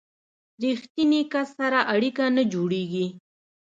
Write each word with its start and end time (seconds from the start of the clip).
ریښتیني 0.63 1.21
کس 1.31 1.47
سره 1.59 1.79
اړیکه 1.93 2.25
نه 2.35 2.43
جوړیږي. 2.53 3.07